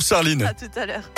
[0.00, 0.44] Charline.
[0.44, 1.10] À tout à l'heure.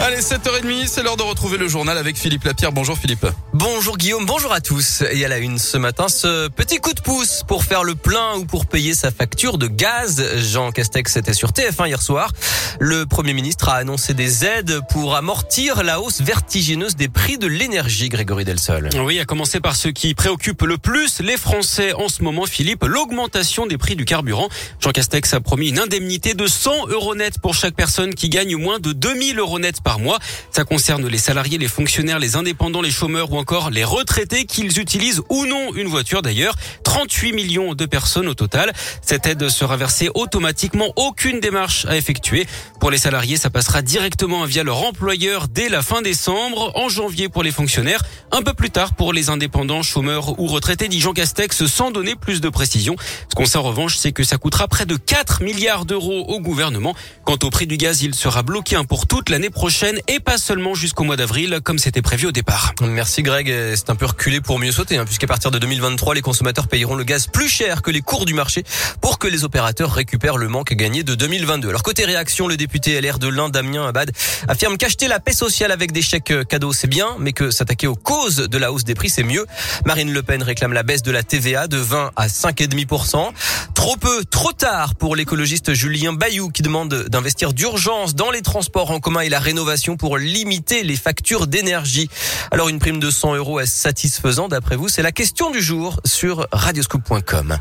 [0.00, 2.72] Allez, 7h30, c'est l'heure de retrouver le journal avec Philippe Lapierre.
[2.72, 3.26] Bonjour Philippe.
[3.62, 5.04] Bonjour Guillaume, bonjour à tous.
[5.12, 8.34] Et à la une ce matin, ce petit coup de pouce pour faire le plein
[8.38, 10.20] ou pour payer sa facture de gaz.
[10.38, 12.32] Jean Castex était sur TF1 hier soir.
[12.80, 17.46] Le Premier ministre a annoncé des aides pour amortir la hausse vertigineuse des prix de
[17.46, 18.90] l'énergie, Grégory Delsol.
[19.04, 22.82] Oui, à commencer par ce qui préoccupe le plus les Français en ce moment, Philippe,
[22.82, 24.48] l'augmentation des prix du carburant.
[24.80, 28.56] Jean Castex a promis une indemnité de 100 euros net pour chaque personne qui gagne
[28.56, 30.18] moins de 2000 euros net par mois.
[30.50, 34.78] Ça concerne les salariés, les fonctionnaires, les indépendants, les chômeurs ou encore les retraités qu'ils
[34.80, 36.54] utilisent ou non une voiture d'ailleurs.
[36.84, 38.72] 38 millions de personnes au total.
[39.02, 42.46] Cette aide sera versée automatiquement, aucune démarche à effectuer.
[42.80, 47.28] Pour les salariés, ça passera directement via leur employeur dès la fin décembre, en janvier
[47.28, 51.12] pour les fonctionnaires, un peu plus tard pour les indépendants, chômeurs ou retraités, dit Jean
[51.12, 52.96] Castex, sans donner plus de précision.
[53.28, 56.40] Ce qu'on sait en revanche, c'est que ça coûtera près de 4 milliards d'euros au
[56.40, 56.94] gouvernement.
[57.24, 60.74] Quant au prix du gaz, il sera bloqué pour toute l'année prochaine et pas seulement
[60.74, 62.72] jusqu'au mois d'avril, comme c'était prévu au départ.
[62.80, 63.41] Merci Greg.
[63.44, 66.94] C'est un peu reculé pour mieux sauter, hein, puisqu'à partir de 2023, les consommateurs payeront
[66.94, 68.64] le gaz plus cher que les cours du marché
[69.00, 71.68] pour que les opérateurs récupèrent le manque gagné de 2022.
[71.68, 74.12] Alors côté réaction, le député LR de l'Inde, Damien Abad,
[74.48, 77.96] affirme qu'acheter la paix sociale avec des chèques cadeaux, c'est bien, mais que s'attaquer aux
[77.96, 79.46] causes de la hausse des prix, c'est mieux.
[79.84, 83.30] Marine Le Pen réclame la baisse de la TVA de 20 à 5,5%.
[83.74, 88.90] Trop peu, trop tard pour l'écologiste Julien Bayou qui demande d'investir d'urgence dans les transports
[88.90, 92.08] en commun et la rénovation pour limiter les factures d'énergie.
[92.50, 96.00] Alors une prime de 100 euros est satisfaisant d'après vous C'est la question du jour
[96.04, 97.58] sur radioscoop.com.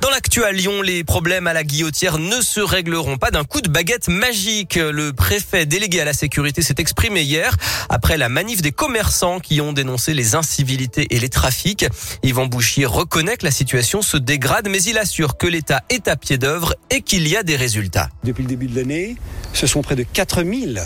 [0.00, 3.60] Dans l'actu à Lyon, les problèmes à la guillotière ne se régleront pas d'un coup
[3.60, 4.76] de baguette magique.
[4.76, 7.54] Le préfet délégué à la sécurité s'est exprimé hier
[7.88, 11.86] après la manif des commerçants qui ont dénoncé les incivilités et les trafics.
[12.22, 16.16] Yvan Bouchier reconnaît que la situation se dégrade, mais il assure que l'État est à
[16.16, 18.08] pied d'œuvre et qu'il y a des résultats.
[18.24, 19.16] Depuis le début de l'année,
[19.52, 20.82] ce sont près de 4000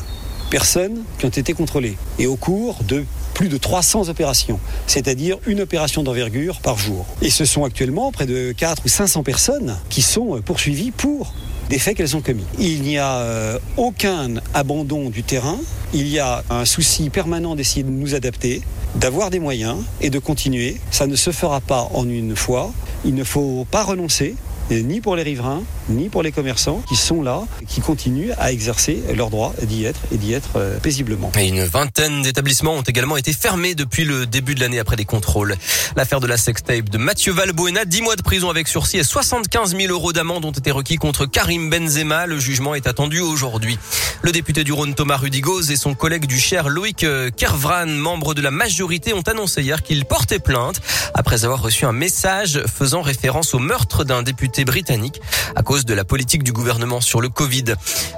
[0.55, 5.61] personnes qui ont été contrôlées et au cours de plus de 300 opérations, c'est-à-dire une
[5.61, 7.07] opération d'envergure par jour.
[7.23, 11.35] Et ce sont actuellement près de 4 ou 500 personnes qui sont poursuivies pour
[11.71, 12.45] des faits qu'elles ont commis.
[12.61, 15.59] Il n'y a euh, aucun abandon du terrain,
[15.93, 18.63] il y a un souci permanent d'essayer de nous adapter,
[18.95, 20.77] d'avoir des moyens et de continuer.
[20.93, 22.73] Ça ne se fera pas en une fois,
[23.05, 24.37] il ne faut pas renoncer,
[24.71, 29.03] ni pour les riverains, ni pour les commerçants qui sont là, qui continuent à exercer
[29.15, 31.31] leur droit d'y être et d'y être euh, paisiblement.
[31.39, 35.05] Et une vingtaine d'établissements ont également été fermés depuis le début de l'année après des
[35.05, 35.57] contrôles.
[35.97, 39.77] L'affaire de la sextape de Mathieu Valbuena, 10 mois de prison avec sursis et 75
[39.77, 42.27] 000 euros d'amende ont été requis contre Karim Benzema.
[42.27, 43.79] Le jugement est attendu aujourd'hui.
[44.23, 48.35] Le député du Rhône Thomas Rudigoz et son collègue du Cher Loïc euh, Kervran, membre
[48.35, 50.81] de la majorité, ont annoncé hier qu'ils portaient plainte
[51.15, 55.21] après avoir reçu un message faisant référence au meurtre d'un député britannique
[55.57, 57.65] à cause de la politique du gouvernement sur le Covid.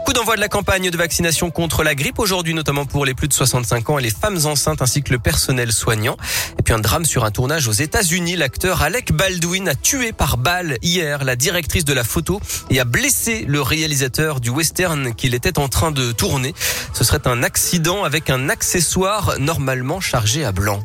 [0.05, 3.29] Coup d'envoi de la campagne de vaccination contre la grippe aujourd'hui, notamment pour les plus
[3.29, 6.19] de 65 ans et les femmes enceintes ainsi que le personnel soignant.
[6.59, 8.37] Et puis un drame sur un tournage aux États-Unis.
[8.37, 12.85] L'acteur Alec Baldwin a tué par balle hier la directrice de la photo et a
[12.85, 16.55] blessé le réalisateur du western qu'il était en train de tourner.
[16.93, 20.83] Ce serait un accident avec un accessoire normalement chargé à blanc.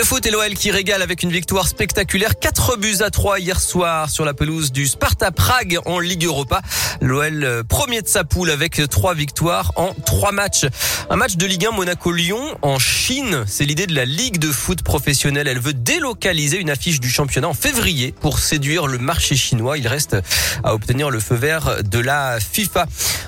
[0.00, 2.38] Le foot et l'OL qui régale avec une victoire spectaculaire.
[2.38, 6.62] 4 buts à 3 hier soir sur la pelouse du Sparta Prague en Ligue Europa.
[7.02, 10.64] L'OL euh, premier de sa poule avec 3 victoires en 3 matchs.
[11.10, 13.44] Un match de Ligue 1 Monaco-Lyon en Chine.
[13.46, 15.46] C'est l'idée de la Ligue de foot professionnelle.
[15.46, 19.76] Elle veut délocaliser une affiche du championnat en février pour séduire le marché chinois.
[19.76, 20.16] Il reste
[20.64, 22.86] à obtenir le feu vert de la FIFA.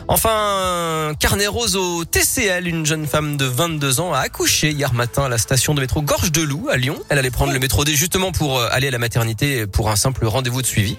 [0.09, 2.66] Enfin, carnet rose au TCL.
[2.66, 6.00] Une jeune femme de 22 ans a accouché hier matin à la station de métro
[6.00, 6.99] Gorge de Loup à Lyon.
[7.09, 9.97] Elle allait prendre le métro D justement pour euh, aller à la maternité pour un
[9.97, 10.97] simple rendez-vous de suivi.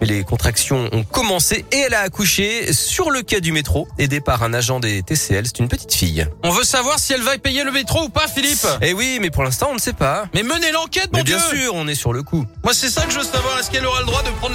[0.00, 4.20] Mais les contractions ont commencé et elle a accouché sur le quai du métro, aidée
[4.20, 5.46] par un agent des TCL.
[5.46, 6.26] C'est une petite fille.
[6.42, 8.66] On veut savoir si elle va payer le métro ou pas, Philippe.
[8.82, 10.26] Eh oui, mais pour l'instant, on ne sait pas.
[10.34, 11.58] Mais menez l'enquête, mon Mais bien Dieu.
[11.60, 12.44] sûr, on est sur le coup.
[12.64, 13.58] Moi, c'est ça que je veux savoir.
[13.58, 14.54] Est-ce qu'elle aura le droit de prendre